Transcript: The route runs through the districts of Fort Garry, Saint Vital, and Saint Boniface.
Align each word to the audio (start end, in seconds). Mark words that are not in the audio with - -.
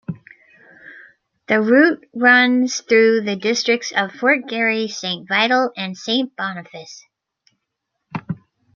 The 1.47 1.61
route 1.61 2.07
runs 2.11 2.79
through 2.81 3.21
the 3.21 3.35
districts 3.35 3.93
of 3.95 4.11
Fort 4.11 4.47
Garry, 4.47 4.87
Saint 4.87 5.27
Vital, 5.27 5.71
and 5.77 5.95
Saint 5.95 6.35
Boniface. 6.35 7.05